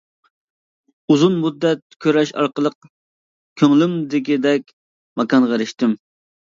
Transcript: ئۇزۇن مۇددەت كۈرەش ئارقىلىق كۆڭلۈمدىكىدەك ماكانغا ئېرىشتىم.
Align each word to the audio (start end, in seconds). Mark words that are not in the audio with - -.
ئۇزۇن 1.13 1.35
مۇددەت 1.41 1.83
كۈرەش 2.07 2.33
ئارقىلىق 2.39 2.79
كۆڭلۈمدىكىدەك 2.91 4.77
ماكانغا 5.23 5.57
ئېرىشتىم. 5.65 6.01